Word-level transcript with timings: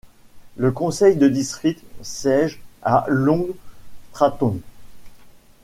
Le 0.57 0.71
conseil 0.71 1.15
de 1.15 1.27
district 1.27 1.83
siège 2.01 2.59
à 2.81 3.05
Long 3.07 3.45
Stratton. 4.09 4.59